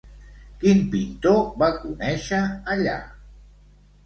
[0.63, 2.41] Quin pintor va conèixer
[2.77, 2.97] allà?